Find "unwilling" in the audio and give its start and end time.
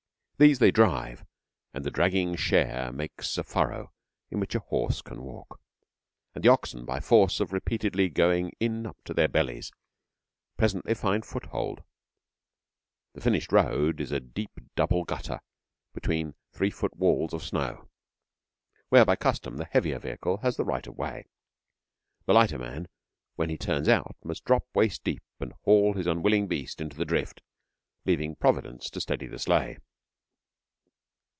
26.07-26.47